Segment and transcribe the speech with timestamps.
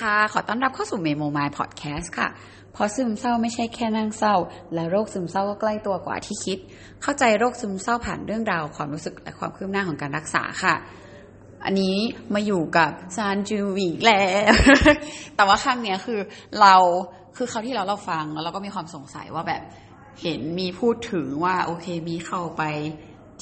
[0.00, 2.28] ค่ะ ขอต้อนรับเข้าสู่เมโมมายพอดแคสต์ค่ะ
[2.72, 4.34] เพราะซึมเศร้าไม่ใช่แค่นั่งเศร้า
[4.74, 6.58] และโรคซึมเศร้าก็ใกล้ตัวกว่าที่คิด
[7.02, 10.74] เข้าใจโรคซึมเศร้าผ่านเรื่องราวความรู้สึกและความคืบหน้าของการรักษาค่ะ
[11.64, 11.96] อันนี้
[12.34, 14.54] มาอยู่กับซานจูวีกแล้ว
[15.36, 16.20] แต่ว่าครั้งเนี้ยคือ
[16.60, 16.74] เรา
[17.36, 19.62] คือเขาวที่เราเราฟังแล้วเราก็มีความสงสัยว่าแบบ
[20.22, 22.62] เห็นมีพูดถึงว่าโอเคมีเข้าไป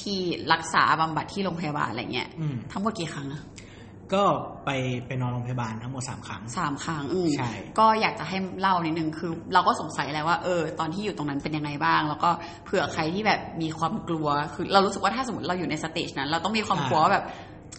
[0.02, 0.18] ที่
[0.52, 3.42] รักษาบำบัดที่โรงพยาบาลอะไรเงี้ยอืมทั้งหมดกี่ครั้งอะ
[4.14, 4.22] ก็
[4.64, 4.70] ไป
[5.06, 12.30] ไปนอนโรงพยาบาลทั้งหมดสามครั้งสามครั้งอืมใช่ก็อยากจะให้เล่านิดนึงคือ เราก็สงสัยแหล้วว่าเออตอนที่อยู่ตรงนั้นเป็นยังไงบ้าง แล้วก็
[12.64, 17.24] เผื่อใครที่แบบมีความกลัว คือเรารู้สึกว่าถ้าสมมติเราอยู่ในสเตจนั้น เราต้องมีความกลัวว่าแบบ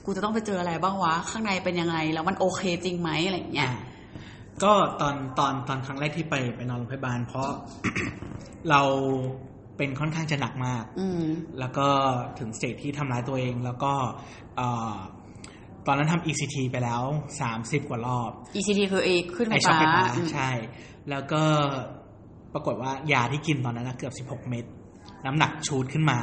[0.05, 3.79] กูจะต้องไปเจออะไรบ้างวะข้างในเป็นยังไง แล้วมันโอเคจริงไหมอะไรอย่างเงี้ยอ่า
[4.63, 4.71] ก็
[5.01, 7.49] ตอนตอนตอนครั้งแรกที่ไปไปนอนโรงพยาบาล เพราะ
[8.69, 8.81] เรา
[9.77, 11.23] เป็นค่อนข้างจะหนักมาก อืม
[11.59, 11.87] แล้วก็
[12.39, 13.93] ถึง stage ที่ทำร้ายตัวเอง แล้วก็
[14.57, 14.95] เอ่อ
[15.87, 17.03] ตอนนั้นทำ ECT ไปแล้ว
[17.41, 20.49] สามสิบกว่ารอบ ECT คือเอ่อขึ้นไฟไอช็อคไฟฟ้าอืมใช่
[21.09, 21.41] แล้วก็
[22.53, 24.65] ปรากฏว่ายาที่กินตอนนั้นนะเกือบ16เม็ด
[25.25, 26.19] น้ำหนัก shoot ขึ้นมา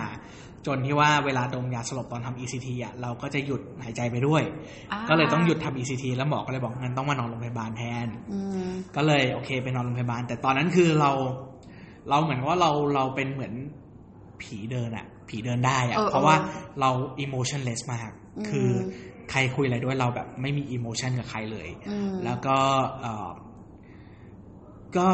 [0.66, 11.10] จนที่ว่าเวลาดมยาสลบตอนทำ ECT อะเราก็จะหยุดหายใจไปด้วยก็เลยต้องหยุดทำ ECT แล้วหมอก็เลยบอกงั้นต้องมานอนโรงพยาบาลแทน อืม ก็เลยโอเคไปนอนโรงพยาบาล แต่ตอนนั้นคือเรา
[12.08, 13.54] เราเหมือนว่าเราเราเป็นเหมือน
[14.42, 16.90] ผีเดินอะผีเดินได้อะเออเพราะว่าเออเรา
[17.24, 18.70] emotionless มาก อืม คือ
[19.30, 22.56] ใครคุยอะไรด้วยเราแบบไม่มี emotion กับใครเลยอืมแล้วก็
[23.00, 23.28] เอ่อ
[24.96, 25.08] ก็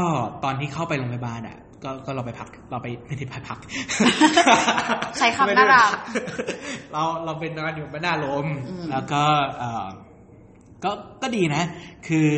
[0.45, 3.59] ตอนที่เข้าไปโรงพยาบาลอะก็ก็เราไปพักเราไปไม่ได้ไปพัก
[5.19, 5.91] ใช้คำน่ารัก
[6.93, 9.23] เราเราเป็นนอนอยู่บ้านหน้าลมอืมแล้วก็
[9.59, 9.87] เอ่อ
[10.85, 10.91] ก็
[11.23, 11.63] ก็ดีนะ
[12.09, 12.31] คือ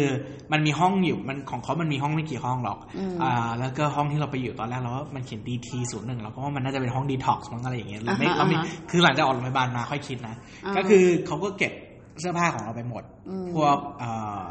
[0.53, 11.73] มันมีห้องอยู่มันของเขามันมีห้องไม่กี่ห้องหรอกอืมอ่าแล้วก็ห้องที่เราไปอยู่ตอนแรกเราว่ามันเขียน DT ศูนย์หนึ่งเราก็ว่ามันน่าจะเป็นห้องดีท็อกซ์มั้งอะไรอย่างเงี้ยหรือไม่อ่าฮะเราไม่อ่าฮะคือหลังจากออกโรงพยาบาลมาค่อยคิดนะอ่าก็คือเขาก็เก็บ
[12.21, 14.11] เสื้อผ้าของเราไปหมดอืมพวกเอ่
[14.43, 14.47] อ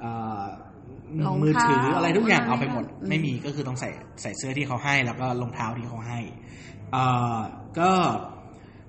[0.00, 0.10] เอ่
[0.40, 0.42] อ
[1.26, 3.90] รองเท้ามือถืออะไรทุกอย่างเอาไปหมดอืมไม่มีก็คือต้องใส่
[4.22, 6.20] ใส่เสื้อที่เขาให้ แล้วก็รองเท้าที่เขาให้
[6.92, 7.04] เอ่
[7.36, 7.38] อ
[7.78, 7.90] ก็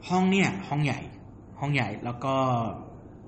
[0.10, 1.00] ห้องเนี่ย ห้องใหญ่
[1.60, 2.36] ห้องใหญ่แล้วก็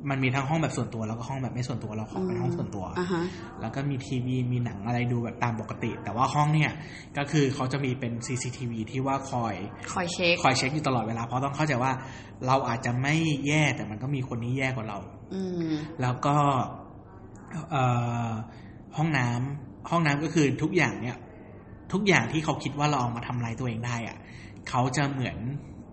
[0.10, 3.24] มันมีทั้งห้องแบบส่วนตัวแล้วก็ห้องแบบไม่ส่วนตัวเราขอเป็นห้องส่วนตัวอ่าฮะ
[3.62, 6.72] แล้วก็มีทีวีมีหนังอะไรดูแบบตามปกติ แต่ว่าห้องเนี่ย
[7.18, 9.56] ก็คือเขาจะมีเป็น CCTV ที่ว่าคอย
[9.94, 11.92] คอยเช็คคอยเช็คอยู่ตลอดเวลาเพราะต้องเข้าใจว่า
[12.48, 13.16] เราอาจจะไม่
[13.48, 15.00] แย่แต่มันก็มีคนที่แย่กว่าเรา
[15.34, 15.42] อื
[15.72, 16.36] มแล้วก็
[17.72, 17.84] เอ่
[18.28, 18.30] อ
[18.98, 21.18] ห้องน้ำห้องน้ำก็คือทุกอย่างเนี่ย
[21.94, 24.18] ทุกอย่างที่เขาคิดว่าเราเอามาทำลายตัวเองได้อะ
[24.70, 25.38] เขาจะเหมือน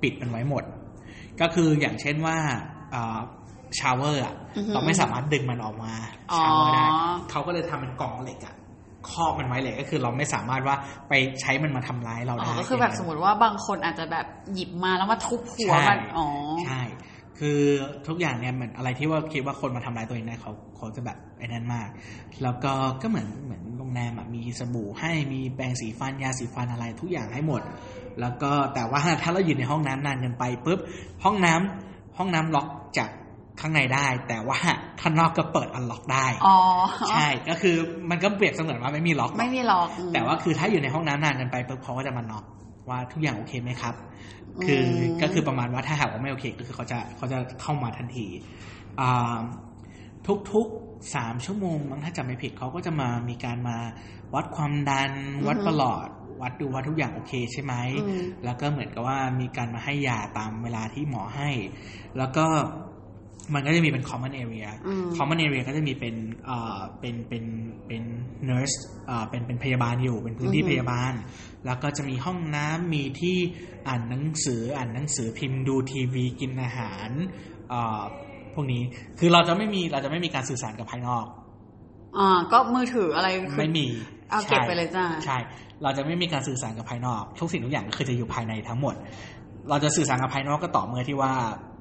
[0.03, 0.65] ปิดมันไว้หมด
[1.41, 2.39] ก็คืออย่างเช่นว่า
[3.81, 5.93] shower อะอือฮึเราไม่สามารถดึงมันออกมา
[6.33, 6.85] อ๋อ shower ได้
[7.31, 8.55] เขาก็เลยทำเป็นกล่องเหล็กอะ
[9.11, 10.77] ครอบมันไว้เลยก็คือเราไม่สามารถว่า
[11.09, 16.27] ไปใช้มันมาทำร้ายเราได้อ๋อก็คือแบบสมมติว่าบางคนอาจจะแบบหยิบมาแล้วมาทุบหัวใช่มันอ๋อ
[16.67, 16.83] ใช่
[17.39, 17.59] คือ
[18.09, 21.89] ทุกอย่างเนี่ยเหมือนอะไรที่ว่าคิดว่าคนมาทำร้ายตัวเองได้เขาเขาจะแบบไอ้นั่นมาก
[22.43, 27.63] แล้วก็ก็เหมือนเหมือนโรงแรมอะมีสบู่ให้มีแปรงสีฟันยาสีฟันอะไรทุกอย่างให้หมด
[28.21, 30.79] แล้วก็แต่ว่าถ้าเราอยู่ในห้องน้ำนานเกินไปปุ๊บ
[31.25, 32.69] ห้องน้ำห้องน้ำล็อก
[32.99, 33.11] จาก
[33.61, 34.57] ข้างในได้ แต่ว่า
[35.03, 36.59] ข้างนอกก็เปิดอันล็อกได้อ๋อ
[37.11, 37.77] ใช่ก็คือ
[38.11, 42.45] มันก็เปรียบเสมือนว่าไม่มีล็อก ไม่มีหรอกอืมแต่ว่าคือถ้าอยู่ในห้องน้ำนานเกินไปปุ๊บเขาก็จะมาน็อก
[42.89, 43.95] ว่าทุกอย่างโอเคไหมครับ
[44.65, 48.27] คือมก็คือประมาณว่าถ้าหากว่าไม่โอเค ก็คือเขาจะเขาจะเข้ามาทันที
[49.01, 49.39] อ่า
[50.53, 53.77] ทุกๆสามชั่วโมงมั้งถ้าจำไม่ผิดเขาก็จะมามีการมา
[54.35, 55.13] วัดความดัน
[55.49, 56.09] วัดประหลอด
[56.43, 61.51] วัดดูว่าทุกอย่างโอเคใช่ไหมอืมแล้วก็เหมือนกับว่ามีการมาให้ยาตามเวลาที่หมอให้
[62.19, 62.47] แล้วก็
[63.55, 66.15] มันก็จะมีเป็น common area อืม common area ก็จะมีเป็น
[66.47, 67.45] เอ่อเป็นเป็น
[67.87, 68.03] เป็น
[68.49, 71.13] nurse เอ่อเป็นเป็นพยาบาลอยู่ เป็นพื้นที่อือฮึพยาบาล
[71.67, 73.37] แล้วก็จะมีห้องน้ำมีที่
[73.89, 77.09] อ่านหนังสืออ่านหนังสือพิมพ์ดูทีวีกินอาหาร
[77.71, 78.03] เอ่อ
[78.55, 78.83] พวกนี้
[79.19, 81.25] คือเราจะไม่มีเราจะไม่มีการสื่อสารกับภายนอก
[82.19, 83.87] อ่าก็มือถืออะไรคือไม่มี
[84.31, 85.39] เอาเก็บใช่ไปเลยจ้าใช่
[85.83, 88.95] เราจะไม่มีการสื่อสารกับภายนอก ทุกสิ่งทุกอย่างก็คือจะอยู่ภายในทั้งหมด
[89.69, 91.33] เราจะสื่อสารกับภายนอกก็ต่อเมื่อที่ว่า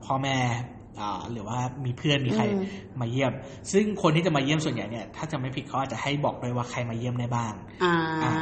[0.06, 0.83] พ่อแม่อ่า
[1.32, 2.66] หรือว่ามีเพื่อนมีใครอืม
[3.02, 3.32] มาเยี่ยม
[3.72, 7.54] ซึ่งคนที่จะมาเยี่ยมส่วนใหญ่เนี่ยถ้าจะไม่ผิดเขาอาจจะให้บอกด้วยว่าใครมาเยี่ยมได้บ้าง
[7.84, 8.34] อ่าอ่า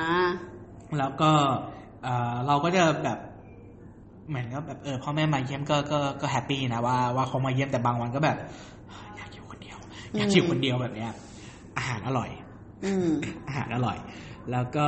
[0.98, 1.32] แล้วก็
[2.04, 3.20] เอ่อเราก็จะแบบ
[4.30, 8.38] เหมือนกับแบบเออพ่อแม่มาเยี่ยมก็ก็ก็แฮปปี้นะว่าว่าเขามาเยี่ยมแต่บางวันก็แบบ
[9.18, 9.78] อยากอยู่คนเดียว
[10.18, 11.12] อยากอยู่คนเดียวแบบเนี้ย
[11.78, 12.30] อาหารอร่อย
[12.86, 13.10] อืม
[13.48, 13.98] อาหารอร่อย
[14.52, 14.86] แล้วก็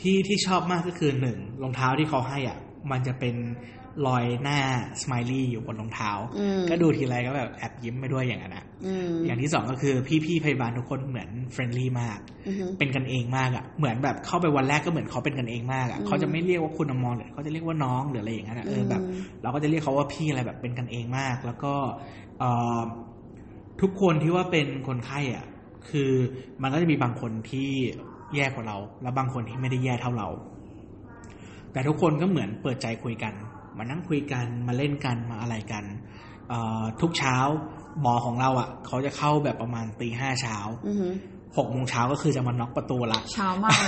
[0.00, 2.58] ที่ที่ชอบมากก็คือหนึ่งรองเท้าที่เขาให้อะ
[2.90, 3.34] มันจะเป็น
[4.06, 4.58] รอยหน้า
[5.02, 21.74] smiley อยู่บนรองเท้าอืมก็ดูทีไรก็แบบแอบยิ้มไปด้วยอย่างนั้นอะอืมอย่างที่สองก็คือพี่ๆพยาบาลทุกคนเหมือน friendly มากอือฮึเป็นกันเองมากอะ เหมือนแบบเข้าไปวันแรกก็เหมือนเขาเป็นกันเองมากอะอืมเขาจะไม่เรียกว่าคุณอมรหรือเขาจะเรียกว่าน้องหรืออะไรอย่างนั้นอะเออแบบอืมเราก็จะเรียกเขาว่าพี่อะไรแบบเป็นกันเองมาก แล้วก็
[22.38, 22.82] เอ่อ
[23.80, 25.44] ทุกคนที่ว่าเป็นคนไข้อะ
[25.90, 26.10] คือ
[26.62, 27.68] มันก็จะมีบางคนที่
[28.34, 30.28] แย่กว่าเรา แล้วบางคนที่ไม่ได้แย่เท่าเรา
[31.72, 33.34] แต่ทุกคนก็เหมือนเปิดใจคุยกัน
[33.78, 35.84] มานั่งคุยกันมาเล่นกันมาอะไรกัน
[37.00, 37.36] ทุกเช้า
[38.00, 40.56] หมอของเราอะ เขาจะเข้าแบบประมาณตีห้าเช้า
[41.56, 43.78] หกโมงเช้าก็คือจะมาน็อกประตูละเช้ามาก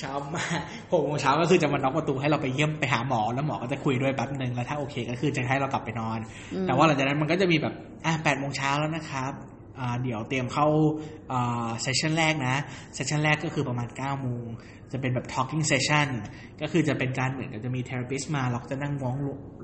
[0.00, 0.58] เช้ามาก
[0.92, 6.18] หกโมงเช้าก็คือจะมาน็อกประตูให้เราไปเยี่ยมไปหาหมอแล้วหมอก็จะคุยด้วยแป๊บหนึ่งแล้วถ้าโอเคก็คือจะให้เรากลับไปนอน
[6.66, 7.74] แต่ว่าหลังจากนั้นมันก็จะมีแบบ
[8.04, 9.32] อะแปดโมงเช้าแล้วนะครับ
[10.02, 10.66] เดี๋ยวเตรียมเข้า
[11.82, 12.56] เซสชันแรกนะ
[12.94, 14.46] เซสชันแรกก็คือประมาณ9ก้าโมง
[14.92, 16.08] จะเป็นแบบ talking session
[16.60, 19.16] ก็คือจะเป็นการเหมือนกับจะมี therapist มาเราจะนั่งง้อง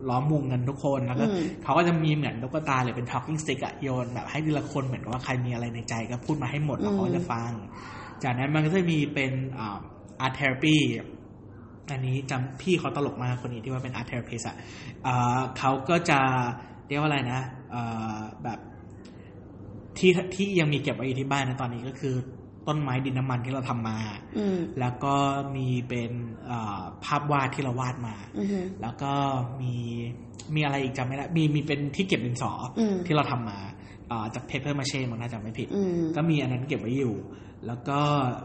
[0.08, 1.24] ล้อมวงกันทุกคน แล้วก็
[1.62, 7.50] เขาก็จะมีเหมือนตุ๊กตาหรือเป็น talking stick อะโยนแบบให้ทีละคนเหมือนกับว่าใครมีอะไรในใจก็พูดมาให้หมดแล้วเขาจะฟัง
[8.22, 9.32] จากนั้นมันก็จะมีเป็น
[10.24, 10.76] art therapy
[11.90, 14.56] อันนี้จำพี่เขาตลกมากคนนี้ที่ว่าเป็น art therapist อะ
[15.58, 16.20] เขาก็จะ
[16.88, 17.40] เรียกว่าอะไรนะ
[18.44, 18.58] แบบ
[19.98, 22.14] ที่ที่ยังมีเก็บไว้อยู่ที่บ้านนะตอนนี้ก็คือ
[22.68, 23.98] ต้นไม้ดินน้ำมันที่เราทำมา
[24.80, 25.14] แล้วก็
[25.56, 26.12] มีเป็น
[27.04, 28.14] ภาพวาดที่เราวาดมา
[28.82, 29.12] แล้วก็
[29.60, 29.74] มี
[30.54, 32.52] มีอะไรอีกจำไม่ได้ มีมีเป็นที่เก็บดินสอ
[33.06, 33.58] ที่เราทำมา
[34.34, 35.68] จาก paper mache มันน่าจะไม่ผิด
[36.16, 37.14] ก็มีอันนั้นเก็บไว้อยู่
[37.66, 37.98] แล้วก็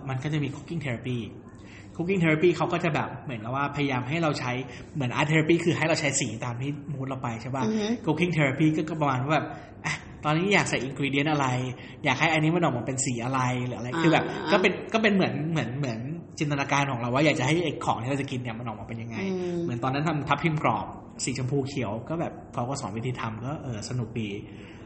[0.10, 4.52] มันก็จะมี cooking therapy cooking therapy เขาก็จะแบบเหมือนกับว่าพยายามให้เราใช้
[4.96, 7.64] เหมือน art therapy คือให้เราใช้สีตามที่ mood เราไปใช่ป่ะ
[8.06, 9.48] cooking therapy ก็ประมาณว่าแบบ
[10.26, 11.48] ตอนนี้อยากใส่ ingredient อะไร
[12.06, 16.00] อยากให้อันนี้มันออกมาเป็นสีอะไรหรืออะไรคือแบบก็เป็นก็เป็นเหมือนเหมือนเหมือน
[16.40, 19.16] จินตนาการของเราว่าอยากจะให้ไอ้ของที่เราจะกินเนี่ยมันออกมาเป็นยังไง
[19.64, 20.86] เหมือนตอนนั้นทำทับทิมกรอบ
[21.24, 24.30] สีชมพูเขียวก็แบบเขาก็สอนวิธีทำก็เออสนุกดี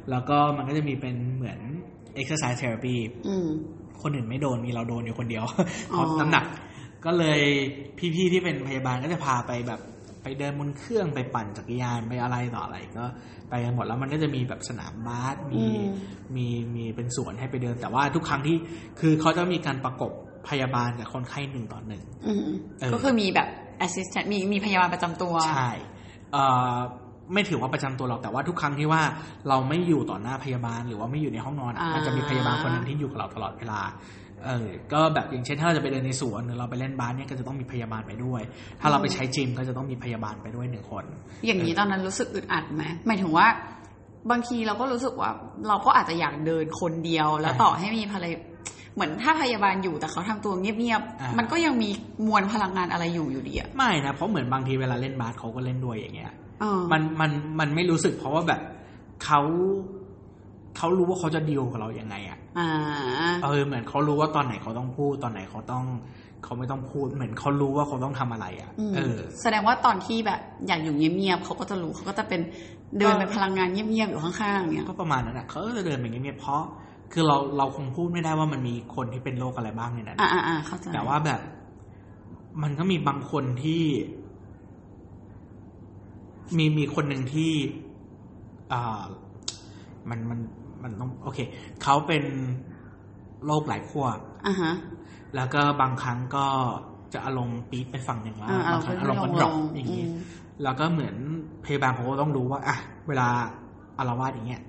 [0.10, 1.60] แล้วก็มันก็จะมีเป็นเหมือน
[2.22, 2.96] exercise therapy
[4.02, 5.44] คนอื่นไม่โดนมีเราโดนอยู่คนเดียว
[5.90, 6.46] เพราะน้ำหนัก
[7.06, 7.40] ก็เลย
[8.16, 9.80] พี่ๆที่เป็นพยาบาลก็จะพาไปแบบ
[10.26, 13.06] ไปเดินบนเครื่องไปปั่นจักรยานไปอะไรต่ออะไรก็
[13.50, 15.64] ไปกันหมดแล้วมันก็จะมีแบบสนามบาสมี
[16.36, 18.58] มีมีเป็นสวนให้ไปเดิน แต่ว่าทุกครั้งที่
[19.00, 20.12] คือเขาจะมีการประกบ
[20.50, 22.04] พยาบาลกับคนไข้หนึ่งต่อหนึ่ง
[22.94, 23.48] ก็คือมีแบบ
[23.78, 25.72] assistant มีมีพยาบาลประจำตัวใช่
[27.34, 29.02] ไม่ถือว่าประจำตัวหรอกแต่ว่าทุกครั้งที่ว่า
[29.50, 33.82] เราไม่อยู่ต่อหน้าพยาบาลหรือว่าไม่อยู่ในห้องนอน มันจะมีพยาบาลคนหนึ่งที่อยู่กับเราตลอดเวลา
[34.48, 38.42] เออก็แบบอย่างเช่นถ้าเราจะไปเดินในสวนหรือเราไปเล่นบาสเนี่ยก็จะต้องมีพยาบาลไปด้วย
[38.82, 41.06] ถ้าเราไปใช้จิมก็จะต้องมีพยาบาลไปด้วยหนึ่งคน
[41.46, 43.48] อย่างนี้ตอนนั้นรู้สึกอึดอัดไหมหมายถึงว่า
[44.32, 45.32] บางทีเราก็รู้สึกว่า
[45.68, 48.34] เราก็อาจจะอยากเดินคนเดียว แล้วต่อให้มีภรรย
[48.96, 51.90] เหมือนถ้าพยาบาลอยู่แต่เขาทำตัวเงียบๆ มันก็ยังมี
[52.28, 56.32] มวลพลังงานอะไรอยู่อยู่ดีอะไม่นะ เพราะเหมือนบางทีเวลาเล่นบาสเขาก็เล่นด้วยอย่างเงี้ย
[56.92, 58.62] มันมันมันไม่รู้สึกเพราะว่าแบบ
[59.26, 59.42] เขา
[60.86, 62.40] เขารู้ว่าเขาจะดีลกับเราอย่างไงอะ
[63.44, 65.86] เออเหมือนเขารู้ว่าตอนไหนเขาต้องพูดตอนไหนเขาต้อง
[66.44, 72.42] เขาไม่ต้องพูดเหมือนเขารู้ว่าเขาต้องทำอะไรอะเออ แสดงว่าตอนที่แบบอยากอยู่เงียบๆเขาก็จะรู้เขาก็จะเป็น
[73.00, 76.64] เดินเป็นพลังงานเงียบๆอยู่ข้างๆเนี่ยก็ประมาณนั้นอะเขาจะเดินแบบเงียบๆเพราะ
[77.14, 81.42] คือเราเราคงพูดไม่ได้ว่ามันมีคนที่เป็นโรคอะไรบ้างในนั้นอ่าอ่าเข้าใจแต่ว่าแบบ
[82.64, 83.84] มันก็มีบางคนที่
[86.58, 87.52] มีมีคนหนึ่งที่
[88.74, 89.02] อ่า
[90.10, 90.40] มันมัน
[90.86, 91.40] มันต้องโอเค
[91.84, 92.24] เขาเป็น
[93.46, 94.08] โรคหลายขั้ว
[94.48, 94.74] อ่าฮะ
[95.36, 96.46] แล้วก็บางครั้งก็
[97.14, 100.06] จะอารมณ์ปี๊ดไปฝั่งหนึ่งแล้วบางครั้งอารมณ์ก็ดรอปอย่างนี้
[100.64, 101.16] แล้วก็เหมือน
[101.66, 102.78] พยาบาลเขาก็ต้องรู้ว่าอะ
[103.08, 103.28] เวลา
[104.00, 104.64] อารวาสอย่างเงี้ย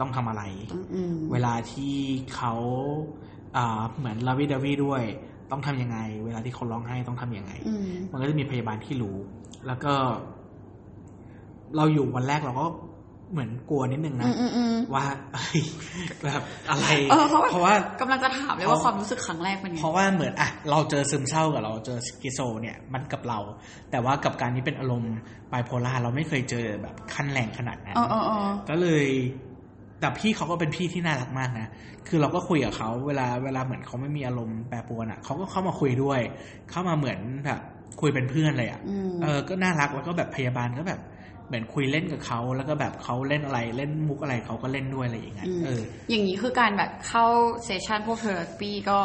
[0.00, 0.42] ต้องทำอะไร
[1.32, 1.94] เวลาที่
[2.34, 2.52] เขา
[3.56, 5.02] อ่าเหมือนลาวิดาวีด้วย
[5.50, 7.52] ต้องทํำยังไง เวลาที่เขาร้องไห้ต้องทํำยังไง
[8.10, 9.16] มันก็จะมีพยาบาลที่รู้
[9.66, 9.92] แล้วก็
[11.76, 12.66] เราอยู่วันแรกเราก็
[13.32, 14.26] เหมือนกลัวนิดนึงนะ
[14.94, 15.06] ว่า
[16.24, 16.86] แบบอะไร
[17.50, 23.38] เพราะว่ากำลังจะถามเลยว่าความรู้สึกครั้งแรกเป็นไงเพราะว่าเหมือนอะเราเจอซึมเศร้ากับเราเจอ schizo เนี่ยมันกับเรา
[23.90, 25.14] แต่ว่ากับการนี้เป็นอารมณ์
[25.50, 27.96] ไบโพล่าเราไม่เคยเจอแบบขั้นแรงขนาดนั้น
[28.68, 29.06] ก็เลย
[30.00, 31.68] แต่พี่เขาก็เป็นพี่ที่น่ารักมากนะ
[32.08, 36.20] คือเราก็คุยกับเขาเวลาเวลาเหมือนเขาไม่มีอารมณ์แปรปรวนอะเขาก็เข้ามาคุยด้วย
[36.70, 37.60] เข้ามาเหมือนแบบ
[38.00, 38.80] คุยเป็นเพื่อนเลยอะ
[39.22, 41.00] เออ ก็น่ารักแล้วก็แบบพยาบาลก็แบบ
[41.46, 47.26] เหมือนคุยเล่นกับเขาแล้วก็แบบเขาเล่นอะไรเล่นมุกอะไรเขาก็เล่นด้วยอะไรอย่างเงี้ยเออ อย่างนี้คือการแบบเข้า
[47.64, 49.00] session พวก therapy ก็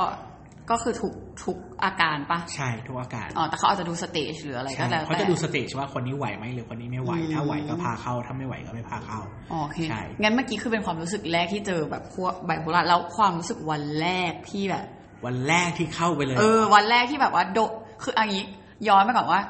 [0.71, 1.13] ก็คือถูก
[1.43, 14.85] ทุกอาการปะใช่ทุกอาการอ๋อแต่เขาอาจจะดู stage หรืออะไรก็แล้วแต่เขาจะดูเตจว่าคนนี้ไหวไหมหรือคนนี้ไม่ไหว ถ้าไหวก็พาเข้าถ้าไม่ไหวก็ไม่พาเข้าโอเคใช่งั้นเมื่อกี้คือเป็นความรู้สึกแรกที่เจอแบบพวกไบโพล่าแล้วความรู้สึกวันแรกที่แบบ
[15.25, 17.59] วันแรกที่เข้าไปเลย เออ วันแรกที่แบบว่าโด
[18.03, 18.43] คืออันนี้
[18.87, 19.41] ย้อนไปก่อนว่า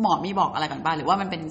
[0.00, 1.42] หมอมีบอกอะไรก่อนบ้างหรือว่ามันเป็น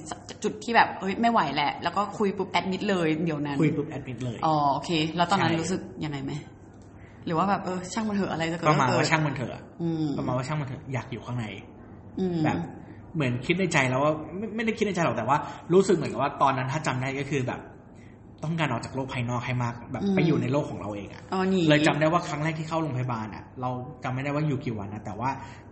[0.44, 6.32] จุดที่แบบเฮ้ยไม่ไหวแหละ แล้วก็คุยปุ๊บแอดมิดเลยเดี๋ยวนั้นคุยปุ๊บแอดมิดเลยอ๋อโอเค แล้วตอนนั้นรู้สึกยังไงไหม
[7.26, 9.64] หรือว่าแบบเออช่างมันเถอะอะไรจะเกิดก็มาว่าช่างมันเถอะ
[10.18, 11.46] ก็มาว่าช่างมันเถอะอยากอยู่ข้างใน
[12.46, 12.58] แบบ
[13.16, 15.38] เหมือนคิดในใจแล้วว่าไม่ไม่ได้คิดในใจหรอกแต่ว่า
[15.74, 17.60] รู้สึกเหมือนกับว่าตอนนั้นถ้าจำได้ก็คือแบบ
[18.44, 23.70] ต้องการออกจากโลกภายนอกให้มากแบบอืมไปอยู่ในโลกของเราเองอะอ๋อหนีเลยจำได้ว่าครั้งแรกที่เข้าโรงพยาบาลอะเรา
[24.04, 25.30] จำไม่ได้ว่าอยู่กี่วันนะแต่ว่า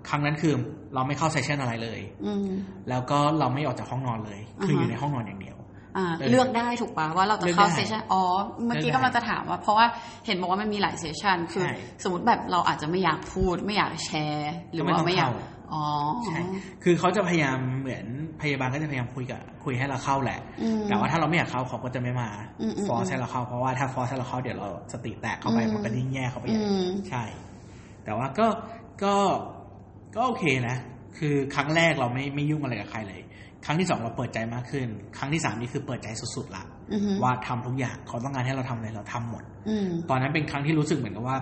[0.10, 0.54] ครั้งนั้นคือ
[0.94, 2.48] เราไม่เข้าเซสชันอะไรเลยอืม
[2.90, 5.58] แล้วก็เราไม่ออกจากห้องนอนเลย คืออ่าฮะอยู่ในห้องนอนอย่างเดียว
[5.98, 8.24] อ่าเออเลือกได้ถูกปะว่าเราจะเลือกเข้าได้เซสชันอ๋อ
[8.66, 9.86] เมื่อกี้เลือกได้กำลังจะถามว่า เพราะว่า
[10.26, 15.84] เห็นบอกว่ามันมีหลายเซสชันคือใช่สมมติแบบเราอาจจะไม่อยากพูด ไม่อยากแชร์ หรือก็ไม่ว่าต้องไม่อยากเข้าอ๋อ
[16.26, 16.40] ใช่
[16.84, 18.06] คือเขาจะพยายามเหมือน
[18.42, 22.30] พยาบาลก็จะพยายามคุยกับคุยให้เราเข้าแหละอืมแต่ว่าถ้าเราไม่อยากเข้าเขาก็จะไม่มา
[22.62, 27.24] อืมอืมฟอร์สให้เราเข้าเพราะว่าถ้าฟอร์สให้เราเข้าเดี๋ยวเราสติแตกเข้าไปอืมมันก็ยิ่งแย่เข้าไปใหญ่อืมใช่
[28.04, 28.48] แต่ว่าก็
[29.04, 29.16] ก็
[30.16, 30.78] ก็โอเคนะ
[31.18, 33.22] คือครั้งแรกเราไม่ไม่ยุ่งอะไรกับใครเลย
[33.66, 41.38] ครั้งที่สองเราเปิดใจมากขึ้น ครั้งที่สามนี่คือเปิดใจสุดๆละอือฮึว่าทำทุกอย่างเขาต้องการให้เราทำอะไรเราทำหมดอืมตอนนั้นเป็นครั้งที่รู้สึกเหมือนกับว่า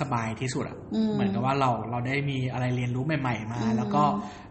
[0.00, 4.02] สบายที่สุดอะอืมเหมือนกับว่าเราเราได้มีอะไรเรียนรู้ใหม่ ๆ มาอืมแล้วก็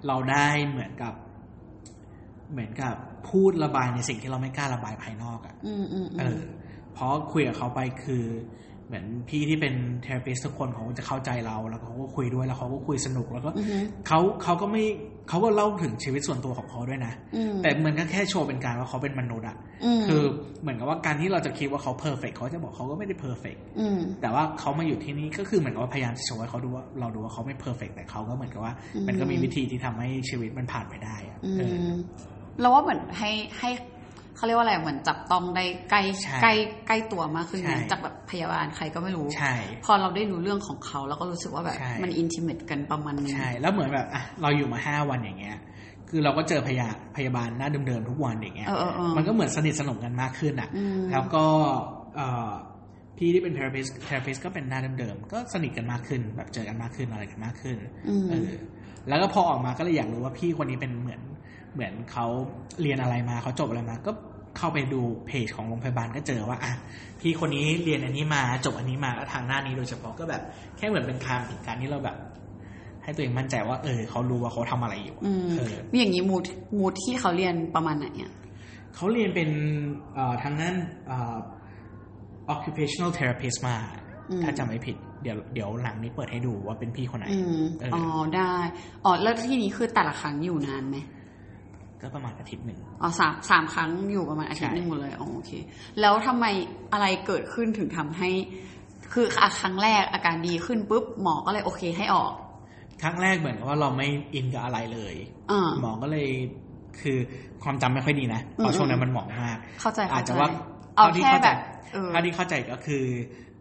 [0.07, 1.13] เราได้เหมือนกับ
[2.51, 2.95] เหมือนกับ
[3.29, 6.39] พูดระบายในสิ่งที่เราไม่กล้าระบายภายนอกอะอืมอืมเออ
[6.93, 8.25] เพราะคุยกับเขาไปคือ
[8.87, 13.77] เหมือนพี่ที่เป็น therapist ทุกคนเขาจะเข้าใจเรา แล้วเขาก็คุยด้วยแล้วเขาก็คุยสนุกแล้วก็อือฮึ
[14.07, 14.83] เขาเขาก็ไม่
[15.29, 19.57] เขาก็เล่าถึงชีวิตส่วนตัวของเขาด้วยนะอืมแต่มันก็แค่โชว์เป็นการว่าเขาเป็นมนุษย์อะ
[19.99, 20.21] มคือ
[20.61, 31.91] เหมือนกับว่าการที่เราจะคิดว่าเขา perfect เขาจะบอกเขาก็ไม่ได้ perfect อืมแต่ว่าเขามาอยู่ที่นี่ก็คือเหมือนกับว่าพยายามจะโชว์ให้เขาดูว่าเราดูว่าเขาไม่ perfect แต่เขาก็เหมือนกับว่าอืมมันก็มีวิธีที่ทำให้ชีวิตมันผ่านไปได้อะอืเออม
[32.61, 33.69] เราว่าเหมือนให้ให้
[34.37, 36.53] เขาเรียกว่าอะไรเหมือนจับต้องได้ใกล้ใช่ใกล้
[36.87, 39.53] ใกล้ตัวมากขึ้นใช่นะจากแบบพยาบาลใครก็ไม่รู้ใช่
[39.85, 45.57] พอเราได้รู้เรื่องของเขาแล้วก็รู้สึกว่าแบบใช่มันอินทิเมตกันประมาณนึงใช่แล้วเหมือนแบบอะเราอยู่มาห้าวันอย่างเงี้ย
[46.09, 51.45] คือเราก็เจอพยาพยาบาลหน้าเดิมๆทุกวันอย่างเงี้ยเออเออเออมันก็เหมือนสนิทสนมกันมากขึ้นอะอืมแล้วก็
[52.15, 52.51] เอ่อ
[53.17, 57.77] พี่ที่เป็น therapist therapist ก็เป็นหน้าเดิมๆก็สนิทกันมากขึ้น แบบเจอกันมากขึ้นอะไรกันมากขึ้น
[58.09, 58.49] อืมเออ
[59.09, 61.21] แล้วก็พอออกมาก็เลยอยากรู้ว่าพี่คนนี้เป็นเหมือน
[61.77, 62.25] เหมือนเขา
[62.81, 64.11] เรียนอะไรมาเขาจบอะไรมา ก็
[64.57, 66.73] เข้าไปดูเพจของโรงพยาบาลก็เจอว่าอะ
[67.19, 70.41] พี่คนนี้เรียนอันนี้มาจบอันนี้มาแล้วทางหน้านี้โดยเฉพาะก็แบบ
[70.77, 72.17] แค่เหมือนเป็นการถึงการที่เราแบบ
[73.03, 76.43] ให้ตัวเองมั่นใจว่าเออเขารู้ว่าเขาทำอะไรอยู่อะอืมเออมีอย่างนี้มูด
[76.77, 78.31] มูดที่เขาเรียนประมาณไหนอะ
[78.95, 79.49] เขาเรียนเป็น
[80.13, 80.75] เอ่อทางนั้น
[81.07, 81.37] เอ่อ
[82.53, 83.77] occupational therapist มา
[84.31, 88.03] อืมถ้าจำไม่ผิดเดี๋ยวเดี๋ยวหลังนี้เปิดให้ดูว่าเป็นพี่คนไหนอืมเอออ๋อ
[88.35, 88.53] ได้
[89.03, 90.97] อ๋อแล้วที่นี้คือแต่ละครั้งอยู่นานไหม
[92.01, 95.51] ก็ประมาณอาทิตย์หนึ่งอ๋อสามสามครั้งอยู่ประมาณอาทิตย์ใช่หนึงหมดเลยอ๋อโอเค
[96.01, 96.45] แล้วทำไม
[96.93, 98.29] อะไรเกิดขึ้นถึงทำให้
[99.13, 102.33] คืออะครั้งแรกอาการดีขึ้นปุ๊บหมอก็เลยโอเคให้ออก
[103.01, 105.15] ครั้งแรกเหมือนกับว่าเราไม่อินกับอะไรเลย
[105.51, 106.27] อ่าหมอก็เลย
[107.01, 107.17] คือ
[107.63, 110.49] ความจำไม่ค่อยดีนะเพอืราะมช่วงนั้นมันหมองมาก เข้าใจอาจเข้าจะใจว่า
[110.95, 111.59] เอาเท่ที่แค่เข้าใจแบบ
[111.93, 113.03] เออเท่าที่เข้าใจก็คือ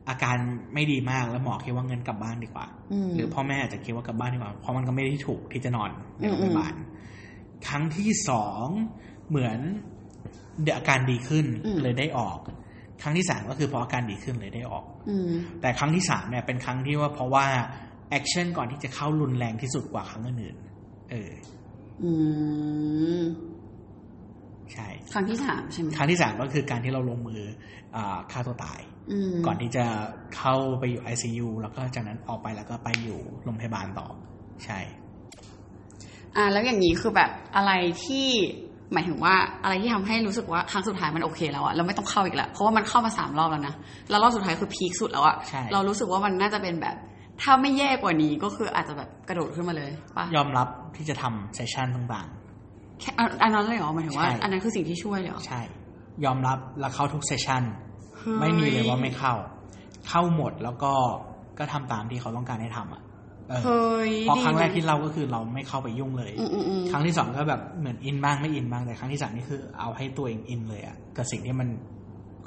[0.08, 0.36] อาการ
[0.74, 6.74] ไม่ดีมากแล้วหมอคิดว่าเชิญกลับบ้านดีกว่าอืมหรือพ่อแม่อาจจะคิดว่ากลับบ้านดีกว่าเพราะมันก็ไม่ได้ถูกที่จะนอนในโรงพยาบาล
[7.68, 8.66] ครั้งที่สอง
[9.28, 9.58] เหมือน
[10.62, 12.38] เดี๋ยวอาการดีขึ้นอืมเลยได้ออก
[13.02, 17.46] ครั้งที่สามก็คือพออาการดีขึ้นเลยได้ออกอืมแต่ครั้งที่สามเนี่ยเป็นครั้งที่ว่าเพราะว่า
[18.10, 21.32] action ก่อนที่จะเข้ารุนแรงที่สุดกว่าครั้งอื่นๆเออ
[22.04, 22.12] อื
[23.20, 23.22] ม
[24.72, 27.42] ใช่ ครั้งที่สามใช่ไหมครั้งที่สามก็คือการที่เราลงมือ
[27.96, 28.80] อาฆ่าตัวตาย
[29.12, 29.84] อืมก่อนที่จะ
[30.36, 34.08] เข้าไปอยู่ ICU แล้วก็จากนั้นออกไปแล้วก็ไปอยู่โรงพยาบาลต่อ
[34.64, 34.78] ใช่
[36.36, 37.72] อ่าแล้วอย่างนี้คือแบบอะไร
[38.04, 38.28] ที่
[38.92, 43.74] หมายถึงว่าอะไรที่ทำให้รู้สึกว่าครั้งสุดท้ายมันโอเคแล้วอะเราไม่ต้องเข้าอีกแล้วเพราะว่ามันเข้ามาสามรอบแล้วนะ
[44.10, 46.96] แล้วรอบสุดท้ายคือพีคสุดแล้วอะใช่เรารู้สึกว่ามันน่าจะเป็นแบบ
[47.42, 52.28] ถ้าไม่แย่กว่านี้ก็คืออาจจะแบบกระโดดขึ้นมาเลยป่ะยอมรับที่จะทำ session ต่าง
[53.00, 55.60] แค่อันอันนั้นเลยเหรอหมายถึงว่าใช่อันนั้นคือสิ่งที่ช่วยเลยเหรอๆใช่
[56.24, 57.62] ยอมรับแล้วเข้าทุก session
[58.38, 59.34] เฮ้ยไม่มีเลยว่าไม่เข้า
[60.08, 60.92] เข้าหมดแล้วก็
[61.58, 63.02] ก็ทำตามที่เขาต้องการให้ทำอะ
[63.48, 71.68] เออเฮ้ยเพราะครั้งแรกดีที่เราก็คือเราไม่เข้าไปยุ่งเลยอืมอืมอืมครั้งที่สองก็แบบเหมือนอินบ้างไม่อินบ้างแต่ครั้งที่สามนี่คือเอาให้ตัวเองอินเลยอะกับสิ่งที่มัน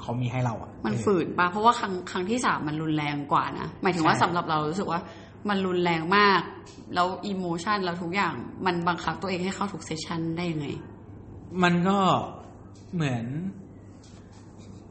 [0.00, 5.00] เขามีให้เราอะมันเออฝืนปะเพราะว่าครั้งครั้งที่สามมันรุนแรงกว่านะหมายถึงว่าใช่สำหรับเรารู้สึกว่า
[5.48, 6.40] มันรุนแรงมาก
[6.94, 8.34] แล้ว emotion แล้วทุกอย่าง
[8.66, 10.66] มันบังคับตัวเองให้เข้าทุก session ได้ยังไง
[11.62, 11.98] มันก็
[12.94, 13.24] เหมือน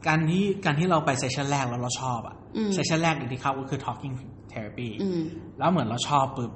[0.06, 4.14] การที่การที่เราไป session แรกแล้วเราชอบอะอืม session แรกที่เข้าก็คือ talking
[4.52, 5.22] therapy อืม
[5.58, 6.52] แล้วเหมือนเราชอบปุ๊บ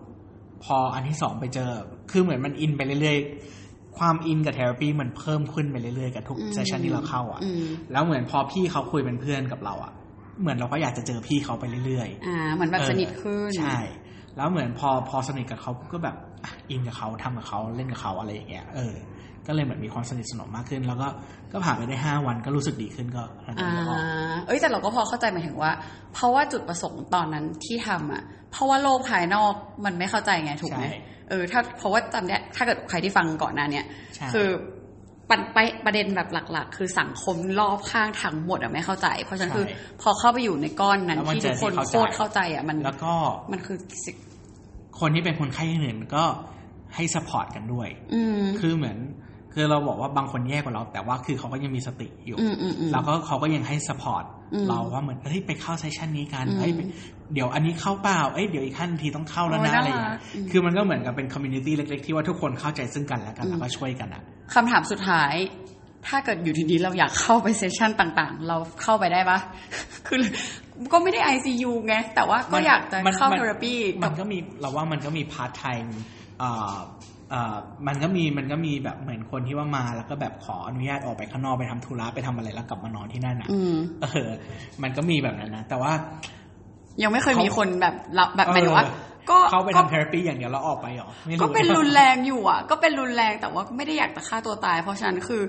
[0.64, 1.70] พออันที่สองไปเจอ
[2.10, 9.92] คือเหมือนมันอินไปเรื่อยๆ ความอินกับ therapy มันเพิ่มขึ้นไปเรื่อยๆ กับทุกอืม session ที่เราเข้าอะอืมแล้วเหมือนพอพี่เขาคุยเป็นเพื่อนกับเราอะ
[10.40, 13.78] เหมือนเราก็อยากจะเจอพี่เขาไปเรื่อยอ่า เหมือนแบบเออสนิทขึ้นๆใช่
[14.36, 18.94] แล้วเหมือนพอพอสนิทกับเขาก็แบบอะอินกับเขาทำกับเขาเล่นกับเขาอะไรอย่างเงี้ยเออ
[19.46, 21.08] ก็เลยเหมือนมีความสนิทสนมมากขึ้น แล้วก็
[21.52, 24.02] ก็ผ่านไปได้ห้าวันก็รู้สึกดีขึ้นก็หลังจากอ่านั้นก็ออก
[24.46, 25.72] เอ้ยแต่เราก็พอเข้าใจหมายถึงว่า
[26.14, 28.22] เพราะว่าจุดประสงค์ตอนนั้นที่ทำอะ
[28.52, 29.52] เพราะว่าโลกภายนอก
[29.84, 30.94] มันไม่เข้าใจไงถูกไหมใช่
[31.28, 33.84] เออถ้าเพราะว่าจำได้ถ้าเกิดใครที่ฟังก่อนหน้าเนี้ย
[34.16, 34.48] ใช่คือ
[35.30, 43.12] ปันไปประเด็นแบบหลัก ๆ คือสังคมรอบข้างทั้งหมดอะไม่เข้าใจ เพราะฉะนั้นคือใช่พอเข้าไปอยู่ในก้อนนั้นแล้วมันที่ทุกคนเจอที่โคเข้าใจตรเข้าใจอะมันแล้วก็
[43.52, 44.16] มันคือสิ่ง
[45.00, 46.24] คนที่เป็นคนไข้อื่นๆก็
[46.94, 48.98] ให้ support กันด้วยอืมคือเหมือน
[49.52, 56.80] คือเราบอกว่าบางคนแย่กว่าเรา แต่ว่าคือเขาก็ยังมีสติอยู่อืมอืมอืมแล้วก็เขาก็ยังให้ support อืมเราว่าเหมือนเฮ้ยไปเข้า session นี้กันอืมเฮ้ยไป
[57.32, 64.22] เดี๋ยวอันนี้เข้าเปล่า เอ้ยเดี๋ยวอีกขั้นทีต้องเข้าแล้วโอ้ยนะน่าอะไรอย่างเงี้ยอืมคือมันก็เหมือนกับเป็น community เล็กๆ ที่ว่าทุกคนเข้าใจซึ่งกันและกันอืมแล้วก็ช่วยกันอะ
[64.54, 65.34] คำถามสุดท้าย
[66.08, 69.38] ถ้าเกิดอยู่ดีๆเราอยากเข้าไป session ต่างๆ เราเข้าไปได้ปะ
[70.06, 70.18] คือ
[70.92, 75.98] ก็ไม่ได้ ICU ไง แต่ว่าก็อยากจะมันเข้ามัน therapyปีมักับนก็มีเราว่ามันก็มีพาร์ทไทม์
[76.42, 76.76] อ่า
[77.32, 84.30] อ่ามันก็มีมันก็มีแบบเหมือนคนที่ว่ามาแล้วก็แบบขออนุญาตออกไปข้างนอกไปทำธุระไปทำอะไรแล้วกลับมานอนที่นั่นอะอืมเออ
[84.82, 85.92] มันก็มีแบบนั้นนะแต่ว่า
[87.02, 95.42] ยังไม่เคยเขามีมีคนแบบรับแบบหมายถึงว่าเออก็เข้าไปก็ทำ therapy อย่างเดียวแล้วออกไปเหรอไม่รู้ก็เป็นรุนแรงอยู่อะ ก็เป็นรุนแรงแต่ว่าไม่ได้อยากจะฆ่าตัวตาย เพราะฉะนั้นคือ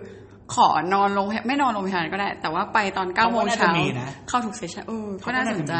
[0.55, 3.71] ขอนอนลงไม่นอนโรงพยาบาลก็ได้ แต่ว่าไปตอนเก้าโมงเช้า
[4.29, 5.75] เข้าทุก session เออก็น่าสนใจ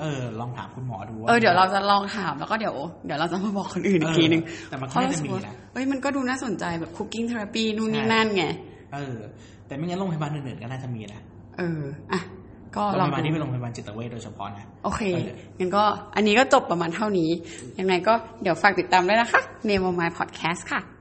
[0.00, 2.74] เออ ลองถามคุณหมอดูว่าเออเดี๋ยวเราจะลองถามแล้วก็เดี๋ยว
[3.06, 8.44] เดี๋ยวเราจะมาบอกคนอื่นอีกทีนึงเออแต่มันก็เพราะรู้จะสึกมีว่าน่าจะมีนะเอ้ยมันก็ดูน่าสนใจแบบ cooking therapy นู่นนี่ใช่นั่นไง
[8.94, 9.16] เออ
[9.66, 11.22] แต่ไม่งั้นโรงพยาบาลอื่นๆก็น่าจะมีนะ
[11.58, 11.82] เออ
[12.12, 12.20] อะ
[12.76, 15.84] ก็ลองดูโรงลพองยาบาลที่เป็นโรงพยาบาลจิตเวชโดยเฉพาะนะ โอเคเอองั้นก็
[16.16, 17.30] อันนี้ก็จบประมาณเท่านี้
[17.78, 20.95] ยังไงก็เดี๋ยวฝากติดตามด้วยนะคะ Name of My Podcast ค่ะ